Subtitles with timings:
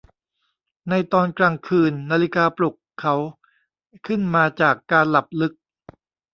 [0.89, 3.15] ในตอนกลางคืนนาฬิกาปลุกเขา
[4.07, 5.53] ขึ้นมาจากการหลับลึก